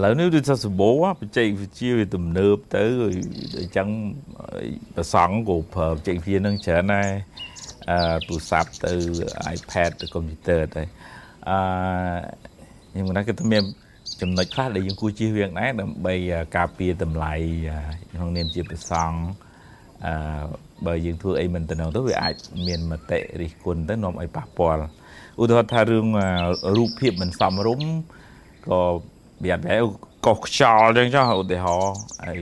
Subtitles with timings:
[0.00, 2.84] ឡូវនេះដូចថាសម្បូរបច្ចេកវិទ្យាវាទំនើបទៅ
[3.60, 3.88] អញ្ចឹង
[4.96, 7.08] ប្រសង់ក៏ប្រើបច្ចេកវិទ្យានឹងច្រើនដែរ
[7.90, 8.92] អឺទូរស័ព្ទទៅ
[9.54, 10.82] iPad ទៅកុំព្យូទ័រទៅ
[11.48, 11.58] អឺ
[12.90, 13.64] ខ្ញុំគិតថាគឺមាន
[14.20, 16.14] ចំណុចខ្លះដែលយើងគួរជៀសវាងដែរដើម្បី
[16.56, 17.34] ការពារតម្លៃ
[18.12, 19.18] ក្នុងនាមជាប្រសង់
[20.06, 20.14] អឺ
[20.86, 22.34] បើយើងធ្វើអីមិនតំណងទៅវាអាច
[22.66, 24.78] មានមតិរិះគន់ទៅនាំឲ្យប៉ះពាល់
[25.42, 26.06] ឧទាហរណ៍ថារឿង
[26.76, 27.88] រូបភាពមិនសមរម្យ
[28.68, 28.80] ក៏
[29.44, 29.82] វាអត់ដែរ
[30.26, 32.38] កោះខ្យល់អញ្ចឹងចុះឧទាហរណ៍ហើយ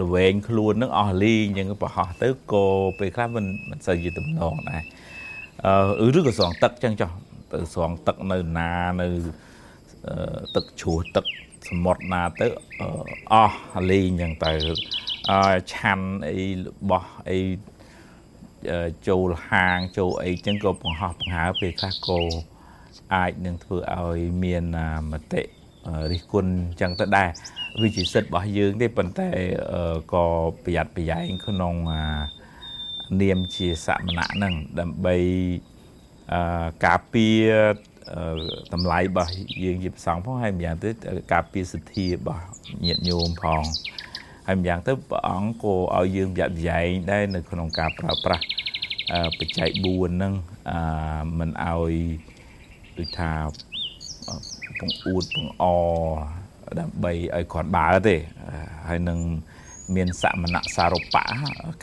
[0.00, 2.64] ល្វែងខ្លួននឹងអស់លីអញ្ចឹងប្រហោះទៅក៏
[2.98, 4.82] ពេលខ្លះមិនមិនសូវជាតំណងដែរ
[6.00, 7.10] អឺឬក៏ស្រង់ទឹកអញ្ចឹងចុះ
[7.52, 9.08] ទៅស្រង់ទឹកនៅណានៅ
[10.54, 11.24] ទឹកជ្រោះទឹក
[11.68, 12.46] សមុទ្រណាទៅ
[13.32, 13.58] អស់
[13.90, 14.52] លីអញ្ចឹងទៅ
[15.72, 17.38] ឆាន់អីរបស់អី
[19.08, 22.20] ចូលហាងចូលអីចឹងក៏បង្ហោះបង្ហើពេលខ្លះក៏
[23.14, 24.64] អាចនឹងធ្វើឲ្យមាន
[25.12, 25.42] មតិ
[26.12, 27.28] រិះគន់ចឹងទៅដែរ
[27.82, 29.28] វាជាសិទ្ធិរបស់យើងទេប៉ុន្តែ
[30.12, 30.24] ក៏
[30.64, 31.74] ប្រយ័ត្នប្រយែងក្នុង
[33.22, 35.16] នាមជាសមណៈហ្នឹងដើម្បី
[36.86, 37.46] ការពារ
[38.72, 39.32] តម្លៃរបស់
[39.64, 40.90] យើងជាប្រសងផងហើយម្យ៉ាងទៅ
[41.32, 42.42] ការពារសិទ្ធិរបស់
[42.86, 43.62] ញាតិញោមផង
[44.46, 48.44] ហើយម្យ៉ាងទៅព្រះអង្គក៏ឲ្យយើងប្រយ័ត្នប្រយែងដែរនៅក្នុងការប្រើប្រាស់
[49.38, 50.32] បច្ច័យ4ហ្នឹង
[50.70, 50.80] អឺ
[51.38, 51.94] មិនឲ្យ
[52.98, 53.30] ដូចថា
[54.78, 55.64] ពងអួតពងអ
[56.80, 58.16] ដើម្បីឲ្យគាត់បើទេ
[58.88, 59.18] ហើយនឹង
[59.96, 61.24] មានសមណៈសារពៈ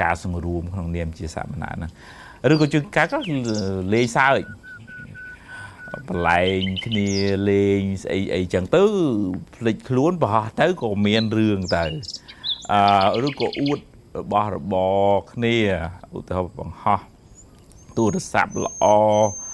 [0.02, 1.92] ការសង្រួមក្នុងនាមជាសមណៈហ្នឹង
[2.52, 3.18] ឬក៏ជួនកាលក៏
[3.94, 4.42] លេងសើច
[6.10, 7.10] បលែងគ្នា
[7.50, 8.84] លេងស្អីអីចឹងទៅ
[9.56, 11.86] ភ្លេចខ្លួនប្រហោះទៅក៏មានរឿងទៅ
[12.72, 13.80] អឺឬក៏អួត
[14.20, 15.56] របស់របរគ្នា
[16.16, 17.00] ឧទាហរណ៍បង្ហោះ
[17.98, 19.45] ទូរស័ព្ទល្អអឺ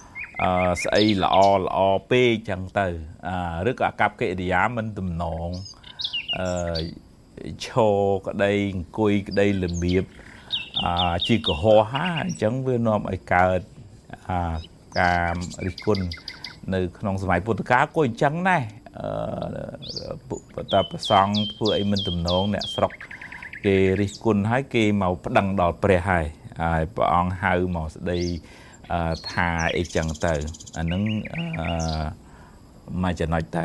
[0.84, 1.78] ស្អីល្អល្អ
[2.10, 2.88] ពេកចឹងទៅ
[3.28, 5.50] អឺឬក៏អាកប្បកិរិយាមិនទំនង
[6.38, 6.82] អឺ
[7.66, 10.06] ឈរក្តីអង្គុយក្តីរបៀប
[10.84, 13.62] អាជីកុហកហាអញ្ចឹងវានាំឲ្យកើត
[14.30, 14.40] អា
[15.00, 15.34] ការ
[15.66, 16.06] រិះគន់
[16.74, 18.64] នៅ ក្នុងសម័យពុទ្ធកាលក៏អញ្ចឹងដែរ
[19.00, 22.92] អឺតប្រសង់ធ្វើអីមិនទំនងអ្នកស្រុក
[23.66, 26.26] គេរិះគន់ហើយគេមកប្តឹងដល់ព្រះហើយ
[26.64, 28.20] ហើយព្រះអង្គហៅមកស្ដី
[29.32, 30.34] ថាអីចឹងទៅ
[30.78, 31.04] អានឹង
[31.60, 31.68] អឺ
[33.04, 33.64] មួយចំណុចទៅ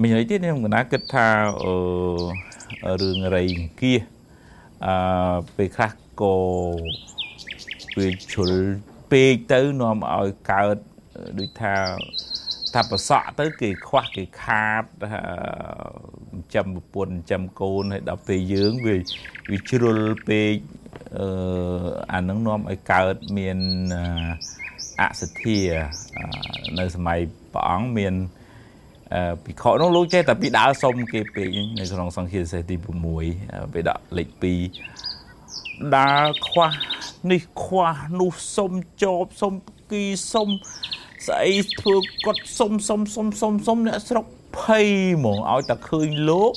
[0.00, 1.26] មួយចំណុចទៀតខ្ញុំកណាគិតថា
[1.64, 4.00] អឺរឿងរៃអង្គាស
[4.86, 4.94] អឺ
[5.56, 6.36] ពេលខ្លះក៏
[7.96, 8.50] វាជុល
[9.10, 10.76] ពេកទៅនាំឲ្យកើត
[11.38, 11.74] ដូចថា
[12.74, 14.84] ថាប្រសក់ទៅគេខ្វះគេខាត
[16.54, 18.96] ចាំប្រពន្ធចាំកូនហើយដល់ពេលយើងវា
[19.50, 19.98] វាជ្រុល
[20.28, 20.54] ពេក
[21.18, 21.26] អឺ
[22.12, 23.58] អានឹងនាំឲ្យកើតមាន
[23.94, 23.98] អ
[25.20, 25.58] សទ្ធា
[26.78, 27.18] នៅសម័យ
[27.52, 28.14] ព្រះអង្គមាន
[29.44, 32.76] ពិខុនោះលោកចេះតែពីដើរសុំគេពេកនៅក្នុងសង្ឃាសេសទី
[33.24, 34.28] 6ពេលដាក់លេខ
[35.12, 36.70] 2ដើរខ្វះ
[37.30, 38.72] នេះខ្វះនោះសុំ
[39.02, 39.52] ចបសុំ
[39.90, 40.48] គីសុំ
[41.26, 44.24] ស្អីធ្វើគាត់សុំសុំសុំសុំសុំអ្នកស្រុក
[44.58, 46.52] ភ័យហ្មងឲ្យតែឃើញលោក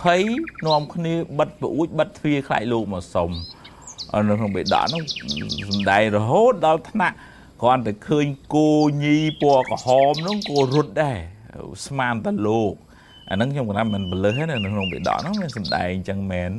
[0.00, 0.22] ភ័យ
[0.66, 3.30] នាំគ្នាបិទប្រួចបិទទ្វារខ្លាចលោកមកសុំ
[4.28, 5.02] នៅក្នុងបេដកនោះ
[5.70, 7.16] សំដែងរហូតដល់ថ្នាក់
[7.60, 8.70] គ្រាន់តែឃើញគោ
[9.04, 11.18] ញីពណ៌ក្រហមនោះក៏រត់ដែរ
[11.86, 12.74] ស្មានតែលោក
[13.30, 16.50] អាហ្នឹងខ្ញុំគាត់ថាមិនបលឹះទេនៅក្នុងបេដកនោះមានសំដែងអញ្ចឹងមែន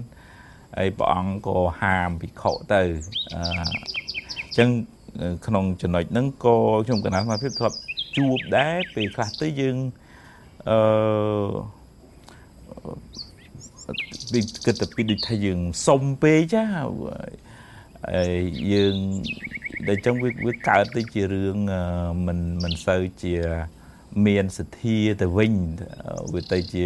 [0.78, 2.82] ហើយព្រះអង្គក៏ហាមភិក្ខុទៅ
[3.34, 3.38] អ
[4.52, 4.70] ញ្ចឹង
[5.46, 7.78] ក្នុងចំណុចហ្នឹងក៏ខ្ញុំកណាសមាភិបធ្លាប់
[8.18, 9.78] ជួបដែរពេលខ្លះទៅយើង
[10.70, 10.78] អឺ
[14.32, 18.42] ពីគិតទៅពីដូចថាយើងសុំពេកចាហើយ
[18.74, 18.98] យើង
[19.88, 21.58] ដែលចឹងវាវាកើតទៅជារឿង
[22.28, 23.36] មិនមិនសូវជា
[24.26, 25.54] មានសទ្ធាទៅវិញ
[26.34, 26.86] វាទៅជា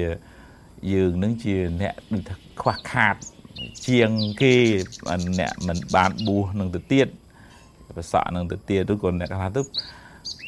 [0.94, 3.16] យើងនឹងជាអ្នកដូចថាខ្វះខាត
[3.88, 4.10] ជាង
[4.42, 4.54] គេ
[5.40, 7.08] អ្នកមិនបានបួសនឹងទៅទៀត
[7.90, 9.62] ប្រសក់នឹងទៅទៀតឬក៏អ្នកខ្លះទៅ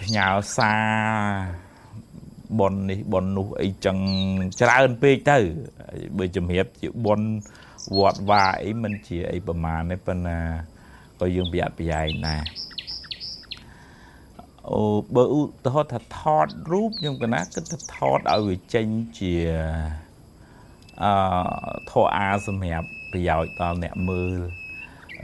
[0.02, 0.28] ផ្ញើ
[0.58, 1.68] សារ
[2.60, 3.98] ប៉ុននេះប៉ុននោះអីចឹង
[4.62, 5.38] ច្រើនពេកទៅ
[6.18, 7.22] បើជំរាបជាប៉ុន
[7.98, 10.40] វត្តវាអីមិនជាអីប្រមាណទេប៉ុន្តែ
[11.22, 12.44] ក៏យើងប្រយ័ត្នប្រយែងដែរ
[14.72, 14.82] អូ
[15.16, 18.88] បើឧទាហរណ៍ថាថតរូបខ្ញុំកណាគិតថាថតឲ្យវាចេញ
[19.20, 19.34] ជា
[21.04, 21.14] អឺ
[21.92, 24.40] ធរអាសម្រាប់ប្រយោជន៍ដល់អ្នកមើល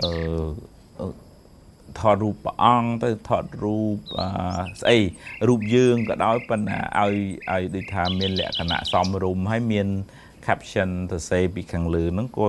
[0.02, 0.12] អឺ
[2.00, 3.98] ថតរូបព្រះអង្គទៅថតរូប
[4.82, 4.98] ស្អី
[5.48, 7.14] រូបយើងក៏ដោយប៉ុន្តែឲ្យ
[7.52, 9.88] ឲ្យដូចថាមានលក្ខណៈសមរម្យហើយមាន
[10.46, 12.48] caption ទៅសេពីខាងលើហ្នឹងក៏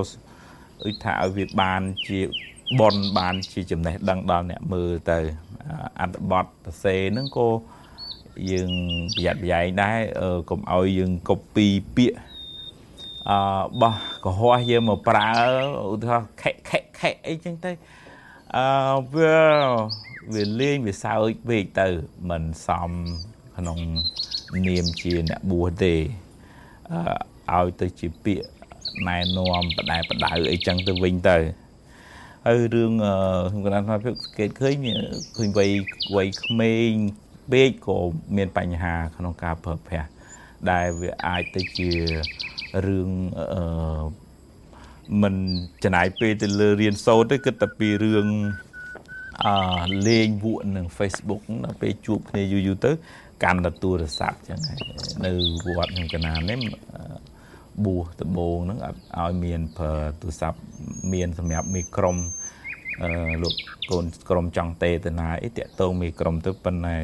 [0.84, 2.20] ដូចថាឲ្យវាបានជា
[2.80, 5.18] បនបានជាចំណេះដឹងដល់អ្នកមើលទៅ
[6.00, 7.48] អត្ថបទសរសេរហ្នឹងក៏
[8.50, 8.70] យើង
[9.14, 9.98] ប្រយ័ត្នប្រយែងដែរ
[10.50, 12.16] កុំឲ្យយើង copy ពាក្យ
[13.30, 13.38] អឺ
[13.80, 13.94] បោះ
[14.24, 15.30] កុហកយើងមកប្រើ
[15.92, 17.72] ឧទាហរណ៍ខេខេខេអីចឹងទៅ
[18.56, 18.66] អឺ
[19.14, 19.38] វា
[20.32, 21.88] វាលេងវាសើចពេកទៅ
[22.30, 22.90] មិនសម
[23.56, 23.78] ក្នុង
[24.66, 25.94] នាមជាអ្នកបួសទេ
[27.50, 28.46] អឺឲ្យទៅជាពាក្យ
[29.08, 31.38] ណែនាំបដែបដៅអីចឹងទៅវិញទៅ
[32.46, 32.92] ហើយរឿង
[33.50, 34.74] ខ្ញុំកណ្ដាលថាភាពសង្កេតឃើញ
[35.36, 35.70] ឃើញវ័យ
[36.16, 36.90] វ័យក្មេង
[37.52, 37.98] ពេកក៏
[38.36, 40.08] មានបញ្ហាក្នុងការប្រើប្រាស់
[40.70, 41.90] ដែលវាអាចទៅជា
[42.86, 43.10] រឿង
[43.40, 44.04] អឺ
[45.22, 45.34] មិន
[45.84, 48.28] ចំណាយពេលទៅលើរៀនសូត្រទេគិតតែពីរឿង
[49.44, 49.54] អឺ
[50.08, 52.92] លេងវក់នឹង Facebook ដល់ពេលជួបគ្នាយូរយូរទៅ
[53.44, 54.78] កាន់តែទូរស័ព្ទចឹងហើយ
[55.26, 55.32] នៅ
[55.76, 56.58] វត្តខ្ញុំកណានេះ
[57.84, 60.58] បួសដំបងហ្នឹងអត់ឲ្យមានប្រើទូរស័ព្ទ
[61.12, 62.16] មានសម្រាប់មីក្រុម
[63.02, 63.10] អឺ
[63.42, 63.54] លោក
[63.90, 66.96] កូនក្រុមចង់ទេទៅណាអីតាក់តងមីក្រុមទៅប៉ុន្តែ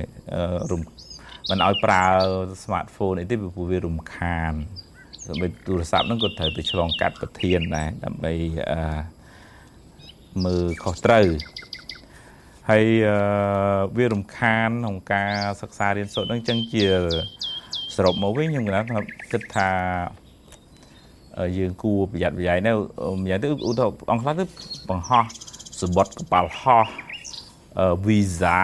[0.70, 0.82] រំ
[1.50, 2.04] មិនឲ្យប្រើ
[2.62, 4.52] smartphone អីទេពីព្រោះវារំខាន
[5.26, 8.32] សម្រាប់ទូរស័ព្ទហ្នឹងក៏ត្រូវទៅឆ្លងកាត់ប្រធានដែរដើម្បី
[8.72, 8.80] អឺ
[10.44, 11.26] មើលខុសត្រូវ
[12.70, 12.86] ហើយ
[13.96, 16.84] វារំខានក្នុងការសិក្សារៀនសូត្រហ្នឹងចឹងជា
[17.94, 18.66] សរុបមកវិញខ្ញុំ
[19.32, 19.70] គិតថា
[21.58, 22.72] យើងគួរប្រយ័ត្នប្រយែងនៅ
[23.22, 24.44] ម្យ៉ាងទៅឧទាហរណ៍អង្គខ្លះទៅ
[24.90, 25.24] បង្ហោះ
[25.80, 26.86] សបុតកប៉ាល់ហោះ
[28.06, 28.60] វីសា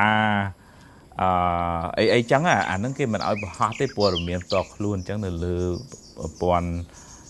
[1.22, 1.28] អឺ
[1.98, 5.56] អីអីចឹងអាហ្នឹងគេមិនឲ្យបង្ហោះទេព័ត៌មានផ្ទាល់ខ្លួនចឹងនៅលើ
[6.16, 6.68] ប្រព័ន្ធ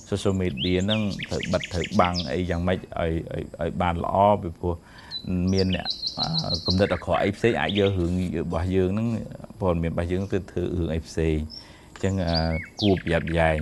[0.08, 3.12] social media ហ្នឹងត្រូវបិទត្រូវបាំងអីយ៉ាងម៉េចឲ្យ
[3.60, 4.74] ឲ្យបានល្អពីព្រោះ
[5.52, 5.88] មានអ្នក
[6.66, 9.08] គំនិតអក្រក់អីផ្សេងអាចយករឿងរបស់យើងហ្នឹង
[9.60, 11.36] ព័ត៌មានរបស់យើងទៅធ្វើរឿងអីផ្សេង
[11.92, 12.14] អញ្ចឹង
[12.80, 13.56] គួរប្រយ័ត្នប្រយែង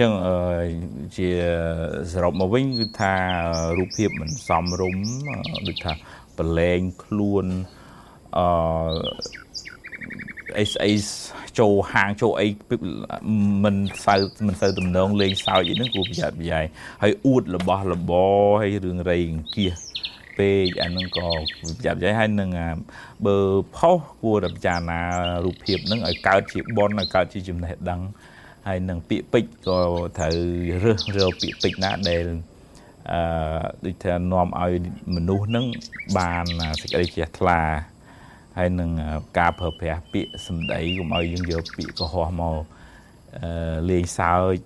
[0.00, 0.12] ចឹង
[1.16, 1.28] ជា
[2.12, 3.14] សរុបមកវិញគឺថា
[3.78, 5.06] រូបភាពមិនសមរម្យ
[5.68, 5.92] ដូចថា
[6.38, 7.46] ប្រឡែងខ្លួន
[8.38, 8.46] អឺ
[10.58, 10.92] អីស្អី
[11.58, 12.46] ចូលហាងចូលអី
[13.64, 13.76] មិន
[14.06, 16.64] សូវមិនសូវទំនងលេងសើចអីហ្នឹងគួរប្រយ័ត្នប្រយែង
[17.02, 19.74] ហើយអួតរបស់របរហើយរឿងរៃអង្គាស
[20.38, 21.28] ពេកអានឹងក៏
[21.78, 22.50] ប្រយ័ត្នប្រយែងហើយនឹង
[23.26, 23.36] បើ
[23.76, 25.00] ផុសគួរតែពិចារណា
[25.44, 28.00] រូបភាពហ្នឹងឲ្យកើតជាបនឲ្យកើតជាចំណេះដឹង
[28.66, 29.78] ហើយនឹងពាក្យពេចន៍ក៏
[30.18, 30.34] ត្រូវ
[30.82, 32.24] រើសរើពាក្យពេចន៍ណាដែល
[33.12, 33.20] អឺ
[33.84, 34.72] ដូចថានាំឲ្យ
[35.14, 35.66] មនុស្សនឹង
[36.18, 36.44] បាន
[36.80, 37.60] សេចក្តីជ្រះថ្លា
[38.56, 38.90] ហើយនឹង
[39.38, 42.58] ការប្រើប្រាស់ពាក្យសម្ដីកុំឲ្យយើងយកពាក្យកុហកមក
[43.36, 44.56] អឺលេងសើច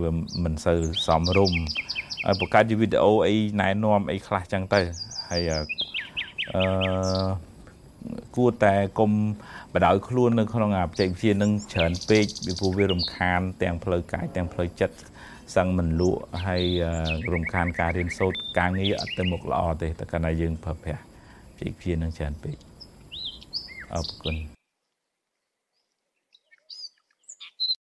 [0.00, 0.10] វា
[0.44, 1.60] មិនសូវសមរម្យ
[2.24, 4.80] ហើយបង្កើតជាវីដេអូអីណែនាំអីខ្លះចឹងទៅ
[5.30, 5.42] ហើយ
[6.54, 6.62] អឺ
[8.36, 9.10] គួរតែកុំ
[9.74, 14.96] បដ ாய் ខ្លួននៅក្នុងអាបច្ចេកវិទ្យានឹងច្រើនពេកពីព្រោះវារំខាន ទាំងផ្លូវកាយទាំងផ្លូវចិត្ត
[15.56, 16.64] សឹងមិនលក់ហើយ
[17.32, 22.56] រំខានការរៀនសូត្រការងារអត់ទៅមុខល្អទេតែកាលណាយើងប្រើប្រាស់បច្ចេកវិទ្យានឹងច្រើនពេក
[23.94, 24.55] អរគុណ